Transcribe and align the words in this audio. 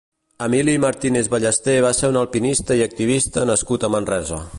Emili 0.43 0.73
Martínez 0.85 1.27
Ballester 1.33 1.75
va 1.87 1.91
ser 1.97 2.09
un 2.13 2.17
alpinista 2.21 2.79
i 2.79 2.81
activista 2.87 3.45
nascut 3.51 3.87
a 3.89 3.93
Manresa. 3.97 4.41